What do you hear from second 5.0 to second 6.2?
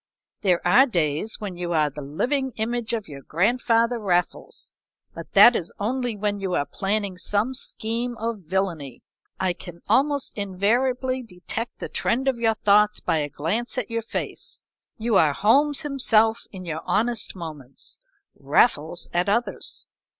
but that is only